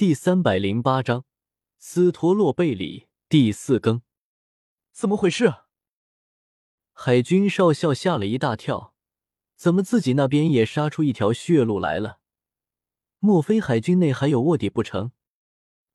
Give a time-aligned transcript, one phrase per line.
[0.00, 1.26] 第三百零八章
[1.76, 4.00] 斯托洛贝里第四更。
[4.92, 5.56] 怎么回事？
[6.92, 8.94] 海军少校吓了一大跳，
[9.56, 12.20] 怎么自己那边也杀出一条血路来了？
[13.18, 15.12] 莫非海军内还有卧底不成？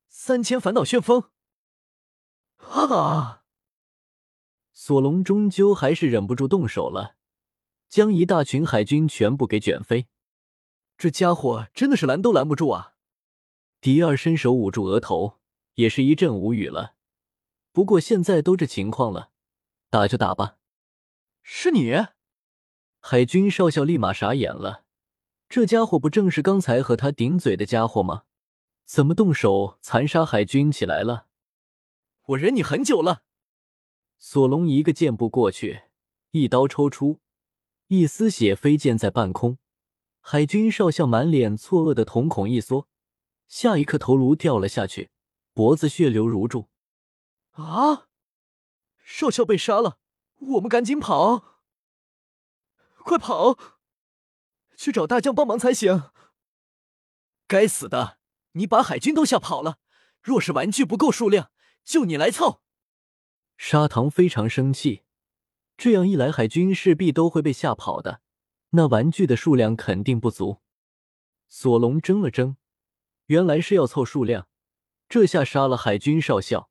[0.08, 1.32] 三千烦恼旋风！
[2.58, 3.44] 哈啊！
[4.72, 7.16] 索隆终究还是忍不住动手了，
[7.90, 10.06] 将一大群海军全部给卷飞。
[10.96, 12.92] 这家伙真的是拦都拦不住啊！
[13.86, 15.38] 迪二伸手捂住额头，
[15.76, 16.96] 也是一阵无语了。
[17.72, 19.30] 不过现在都这情况了，
[19.92, 20.58] 打就打吧。
[21.44, 22.08] 是你？
[23.00, 24.86] 海军少校立马傻眼了。
[25.48, 28.24] 这家伙不正是刚才和他顶嘴的家伙吗？
[28.86, 31.28] 怎么动手残杀海军起来了？
[32.30, 33.22] 我忍你很久了。
[34.18, 35.84] 索隆一个箭步过去，
[36.32, 37.20] 一刀抽出，
[37.90, 39.60] 一丝血飞溅在半空。
[40.22, 42.88] 海军少校满脸错愕的瞳孔一缩。
[43.48, 45.10] 下一刻，头颅掉了下去，
[45.54, 46.70] 脖子血流如注。
[47.52, 48.08] 啊！
[49.04, 50.00] 少校被杀了，
[50.40, 51.62] 我们赶紧跑！
[53.04, 53.58] 快跑！
[54.76, 56.10] 去找大将帮忙才行。
[57.48, 58.18] 该死的，
[58.54, 59.78] 你把海军都吓跑了。
[60.22, 61.52] 若是玩具不够数量，
[61.84, 62.62] 就你来凑。
[63.58, 65.04] 砂糖非常生气，
[65.78, 68.22] 这样一来，海军势必都会被吓跑的。
[68.72, 70.62] 那玩具的数量肯定不足。
[71.48, 72.58] 索隆怔了怔。
[73.28, 74.48] 原来是要凑数量，
[75.10, 76.70] 这下杀了海军少校，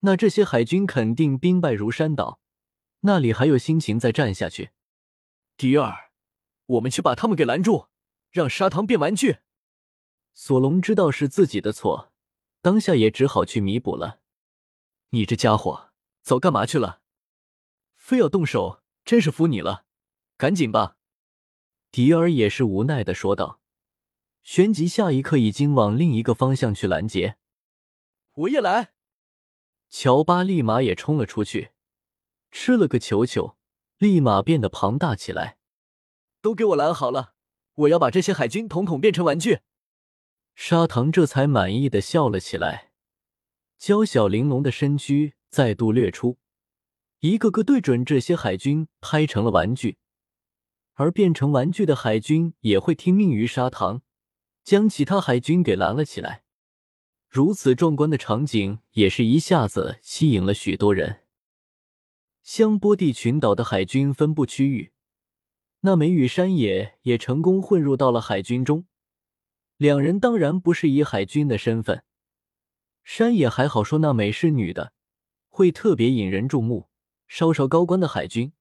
[0.00, 2.40] 那这些海军肯定兵败如山倒，
[3.00, 4.70] 那里还有心情再战下去？
[5.56, 6.10] 迪尔，
[6.66, 7.88] 我们去把他们给拦住，
[8.30, 9.38] 让砂糖变玩具。
[10.34, 12.12] 索隆知道是自己的错，
[12.62, 14.20] 当下也只好去弥补了。
[15.10, 15.90] 你这家伙
[16.22, 17.00] 早干嘛去了？
[17.96, 19.84] 非要动手，真是服你了。
[20.36, 20.96] 赶紧吧。
[21.90, 23.60] 迪尔也是无奈的说道。
[24.52, 27.36] 旋即，下一刻已经往另一个方向去拦截。
[28.32, 28.94] 我也来！
[29.88, 31.70] 乔巴立马也冲了出去，
[32.50, 33.56] 吃了个球球，
[33.98, 35.58] 立马变得庞大起来。
[36.42, 37.34] 都给我拦好了！
[37.74, 39.60] 我要把这些海军统统变成玩具。
[40.56, 42.90] 砂糖这才满意的笑了起来，
[43.78, 46.38] 娇小玲珑的身躯再度掠出，
[47.20, 49.98] 一个个对准这些海军拍成了玩具，
[50.94, 54.02] 而变成玩具的海军也会听命于砂糖。
[54.62, 56.44] 将其他海军给拦了起来，
[57.28, 61.20] 如此壮观的场景也是一下子吸引了许多人。
[62.42, 64.92] 香波地群岛的海军分布区域，
[65.80, 68.86] 那美与山野也成功混入到了海军中。
[69.76, 72.04] 两人当然不是以海军的身份，
[73.02, 74.92] 山野还好说，那美是女的，
[75.48, 76.90] 会特别引人注目。
[77.28, 78.52] 稍稍高官的海军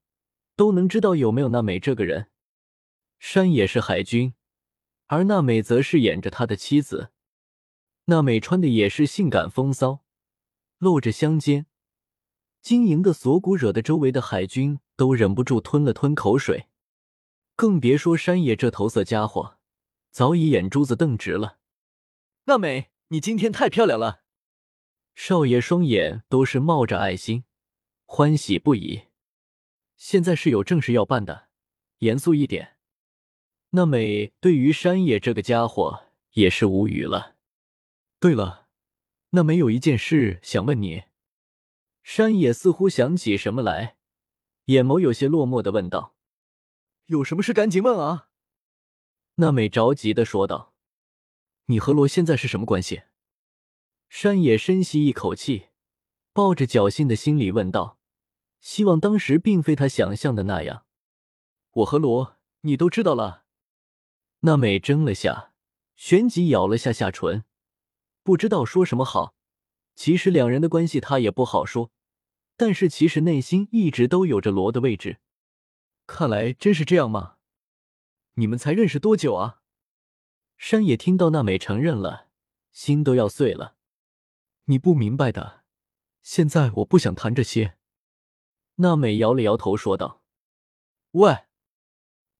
[0.55, 2.29] 都能知道有没有那美这个人。
[3.17, 4.35] 山野是海军。
[5.11, 7.09] 而娜美则是演着他的妻子，
[8.05, 10.05] 娜美穿的也是性感风骚，
[10.77, 11.65] 露着香肩，
[12.61, 16.67] 晶莹的锁骨惹得周围的海军都忍不住吞了吞口水，
[17.55, 19.57] 更别说山野这头色家伙，
[20.11, 21.57] 早已眼珠子瞪直了。
[22.43, 24.21] 娜美，你今天太漂亮了！
[25.15, 27.45] 少爷双眼都是冒着爱心，
[28.05, 29.05] 欢喜不已。
[29.97, 31.49] 现在是有正事要办的，
[31.97, 32.75] 严肃一点。
[33.71, 37.35] 那美对于山野这个家伙也是无语了。
[38.19, 38.67] 对了，
[39.31, 41.03] 那美有一件事想问你。
[42.01, 43.97] 山野似乎想起什么来，
[44.65, 46.15] 眼眸有些落寞的问道
[47.05, 48.29] ：“有什么事赶紧问啊！”
[49.35, 50.73] 那美着急的说道
[51.67, 53.03] ：“你和罗现在是什么关系？”
[54.09, 55.67] 山野深吸一口气，
[56.33, 57.99] 抱着侥幸的心理问道
[58.59, 60.85] ：“希望当时并非他想象的那样。”
[61.71, 63.45] 我和罗，你都知道了。
[64.41, 65.53] 那美怔了下，
[65.95, 67.43] 旋即咬了下下唇，
[68.23, 69.35] 不知道说什么好。
[69.95, 71.91] 其实两人的关系他也不好说，
[72.55, 75.19] 但是其实内心一直都有着罗的位置。
[76.07, 77.35] 看来真是这样吗？
[78.35, 79.61] 你们才认识多久啊？
[80.57, 82.29] 山野听到娜美承认了，
[82.71, 83.75] 心都要碎了。
[84.65, 85.65] 你不明白的，
[86.21, 87.75] 现在我不想谈这些。
[88.75, 90.23] 娜美摇了摇头说道
[91.11, 91.45] ：“喂，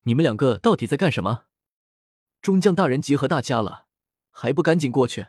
[0.04, 1.48] 你们两个到底在干什么？”
[2.42, 3.88] 中将大人集合大家了，
[4.32, 5.28] 还不赶紧过去？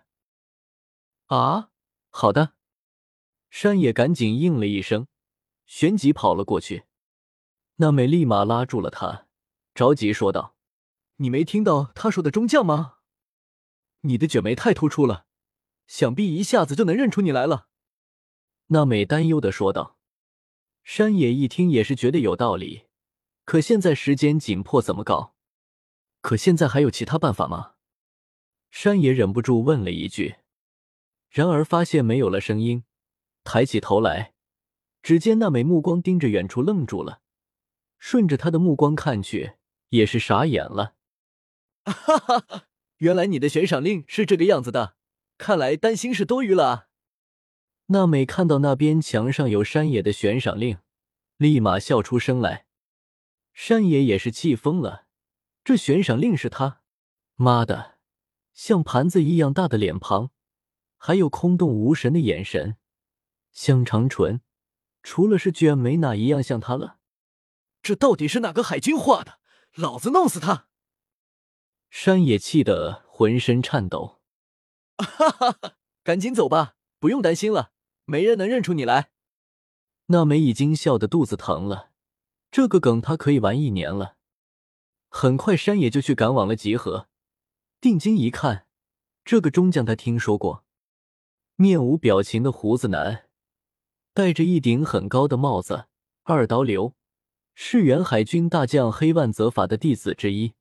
[1.27, 1.71] 啊，
[2.09, 2.55] 好的。
[3.51, 5.09] 山野赶紧应了一声，
[5.67, 6.85] 旋即跑了过去。
[7.77, 9.27] 娜美立马拉住了他，
[9.75, 10.55] 着急说道
[11.17, 12.99] ：“你没听到他说的中将吗？
[14.03, 15.27] 你的卷眉太突出了，
[15.87, 17.69] 想必一下子就能认出你来了。”
[18.69, 19.97] 娜美担忧的说道。
[20.85, 22.87] 山野一听也是觉得有道理，
[23.45, 25.35] 可现在时间紧迫，怎么搞？
[26.21, 27.75] 可现在还有其他办法吗？
[28.71, 30.37] 山野忍不住问了一句，
[31.29, 32.85] 然而发现没有了声音，
[33.43, 34.35] 抬起头来，
[35.03, 37.21] 只见那美目光盯着远处，愣住了，
[37.99, 39.55] 顺着他的目光看去，
[39.89, 40.95] 也是傻眼了。
[41.85, 42.65] 哈哈哈，
[42.99, 44.97] 原来你的悬赏令是这个样子的，
[45.39, 46.87] 看来担心是多余了啊。
[47.87, 50.79] 娜美看到那边墙上有山野的悬赏令，
[51.39, 52.67] 立马笑出声来。
[53.53, 55.07] 山野也是气疯了，
[55.63, 56.83] 这悬赏令是他？
[57.37, 57.99] 妈的，
[58.53, 60.31] 像盘子一样大的脸庞，
[60.97, 62.77] 还有空洞无神的眼神，
[63.53, 64.41] 香肠唇，
[65.03, 66.99] 除了是卷眉，哪一样像他了？
[67.83, 69.39] 这到底是哪个海军画的？
[69.75, 70.67] 老子弄死他！
[71.89, 74.21] 山野气得浑身颤抖。
[74.99, 77.73] 哈哈哈，赶紧走吧，不用担心了。
[78.05, 79.11] 没人能认出你来。
[80.07, 81.93] 娜美已经笑得肚子疼了，
[82.51, 84.17] 这个梗她可以玩一年了。
[85.13, 87.09] 很快，山野就去赶往了集合。
[87.81, 88.67] 定睛一看，
[89.25, 90.65] 这个中将他听说过，
[91.57, 93.29] 面无表情的胡子男，
[94.15, 95.87] 戴着一顶很高的帽子，
[96.23, 96.95] 二刀流，
[97.55, 100.55] 是原海军大将黑万泽法的弟子之一。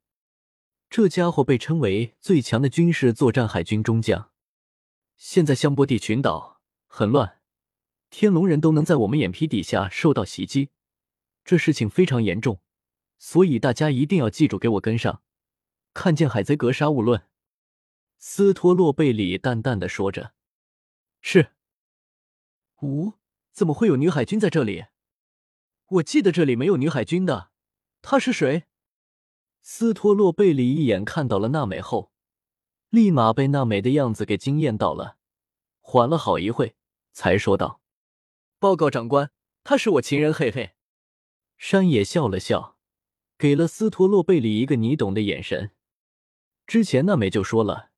[0.90, 4.32] 这家伙被称为最强的军事作战海军中将。
[5.16, 7.38] 现在香波地群岛很乱。
[8.10, 10.72] 天龙人都能在我们眼皮底下受到袭击，
[11.46, 12.60] 这事情非常严重，
[13.20, 15.22] 所以大家一定要记住，给我跟上。
[15.94, 17.28] 看见海贼格杀勿论。
[18.18, 20.34] 斯托洛贝里淡淡的说着
[21.22, 21.52] ：“是。”
[22.82, 23.14] 呜，
[23.52, 24.86] 怎么会有女海军在这里？
[25.88, 27.52] 我记得这里没有女海军的。
[28.02, 28.64] 她是谁？
[29.62, 32.14] 斯托洛贝里一眼看到了娜美后，
[32.90, 35.18] 立马被娜美的样子给惊艳到了，
[35.82, 36.76] 缓了好一会，
[37.12, 37.82] 才说道。
[38.60, 39.32] 报告长官，
[39.64, 40.76] 她是我情人，嘿嘿。
[41.58, 42.78] 山野笑了笑，
[43.40, 45.72] 给了斯托洛贝里一个你懂的眼神。
[46.68, 47.90] 之前娜美就说了，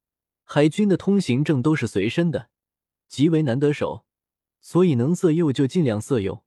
[0.44, 2.52] 海军的通行证都是随身的，
[3.08, 4.06] 极为难得手，
[4.60, 6.44] 所以能色诱就尽量色诱。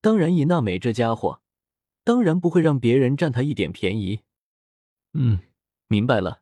[0.00, 1.42] 当然，以娜美这家伙，
[2.02, 4.20] 当然不会让别人占他一点便宜。
[5.12, 5.40] 嗯，
[5.88, 6.40] 明白了，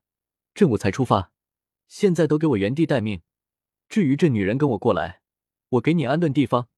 [0.55, 1.33] 正午才出发，
[1.89, 3.23] 现在都给我原地待命。
[3.89, 5.23] 至于这女人跟我过来，
[5.71, 6.69] 我给你安顿地方。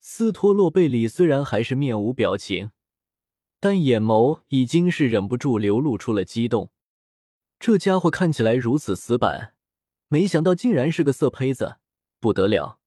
[0.00, 2.70] 斯托洛贝里虽然还是面无表情，
[3.64, 6.70] 但眼眸已经是忍不住流露出了激动。
[7.58, 9.54] 这家伙看起来如此死板，
[10.08, 11.76] 没想到竟然是个色胚子，
[12.20, 12.78] 不得了！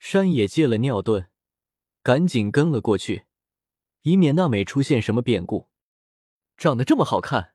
[0.00, 1.26] 山野借了尿遁，
[2.02, 3.26] 赶紧跟了过去，
[4.02, 5.68] 以免娜美出现什么变故。
[6.56, 7.54] 长得这么好看，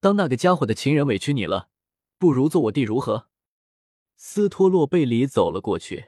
[0.00, 1.68] 当那个家伙的情人委屈你了，
[2.18, 3.28] 不如做我弟如何？
[4.16, 6.06] 斯托洛贝里走了过去。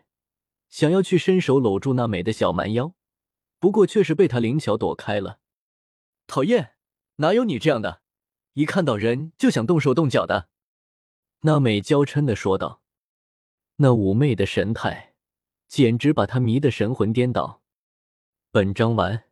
[0.69, 2.93] 想要去伸手搂住娜美的小蛮腰，
[3.61, 5.39] 不过却是被他灵巧躲开了。
[6.31, 6.75] 讨厌，
[7.17, 8.03] 哪有你这样的，
[8.53, 10.49] 一看到人就想动手动脚的？
[11.41, 12.83] 那美娇嗔的说道。
[13.79, 15.15] 那妩媚的神态，
[15.67, 17.63] 简直把他迷得神魂颠倒。
[18.53, 19.25] 本章完。